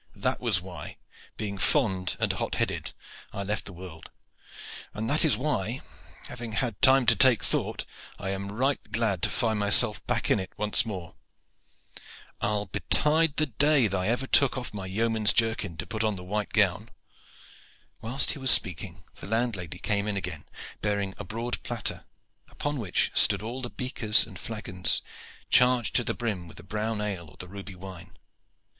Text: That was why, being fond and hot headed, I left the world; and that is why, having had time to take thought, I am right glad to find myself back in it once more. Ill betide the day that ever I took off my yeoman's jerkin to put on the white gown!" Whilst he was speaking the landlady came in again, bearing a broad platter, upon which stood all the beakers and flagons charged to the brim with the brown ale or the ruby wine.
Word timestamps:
That 0.15 0.39
was 0.41 0.61
why, 0.61 0.97
being 1.37 1.59
fond 1.59 2.17
and 2.19 2.33
hot 2.33 2.55
headed, 2.55 2.93
I 3.31 3.43
left 3.43 3.65
the 3.65 3.71
world; 3.71 4.09
and 4.95 5.07
that 5.07 5.23
is 5.23 5.37
why, 5.37 5.81
having 6.23 6.53
had 6.53 6.81
time 6.81 7.05
to 7.05 7.15
take 7.15 7.43
thought, 7.43 7.85
I 8.17 8.31
am 8.31 8.51
right 8.51 8.79
glad 8.91 9.21
to 9.21 9.29
find 9.29 9.59
myself 9.59 10.03
back 10.07 10.31
in 10.31 10.39
it 10.39 10.53
once 10.57 10.87
more. 10.87 11.13
Ill 12.41 12.65
betide 12.65 13.35
the 13.37 13.45
day 13.45 13.85
that 13.87 14.07
ever 14.07 14.23
I 14.23 14.27
took 14.27 14.57
off 14.57 14.73
my 14.73 14.87
yeoman's 14.87 15.33
jerkin 15.33 15.77
to 15.77 15.85
put 15.85 16.03
on 16.03 16.15
the 16.15 16.23
white 16.23 16.49
gown!" 16.51 16.89
Whilst 18.01 18.31
he 18.31 18.39
was 18.39 18.49
speaking 18.49 19.03
the 19.17 19.27
landlady 19.27 19.77
came 19.77 20.07
in 20.07 20.17
again, 20.17 20.45
bearing 20.81 21.13
a 21.19 21.23
broad 21.23 21.61
platter, 21.61 22.05
upon 22.49 22.79
which 22.79 23.11
stood 23.13 23.43
all 23.43 23.61
the 23.61 23.69
beakers 23.69 24.25
and 24.25 24.39
flagons 24.39 25.03
charged 25.51 25.95
to 25.95 26.03
the 26.03 26.15
brim 26.15 26.47
with 26.47 26.57
the 26.57 26.63
brown 26.63 27.01
ale 27.01 27.29
or 27.29 27.37
the 27.37 27.47
ruby 27.47 27.75
wine. 27.75 28.17